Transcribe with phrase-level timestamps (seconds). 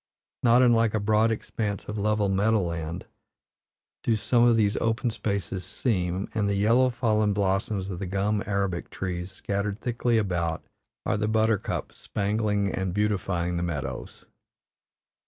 [0.41, 3.05] Not unlike a broad expanse of level meadow land
[4.01, 8.41] do some of these open spaces seem, and the yellow, fallen blossoms of the gum
[8.47, 10.63] arabic trees, scattered thickly about,
[11.05, 14.25] are the buttercups spangling and beautifying the meadows.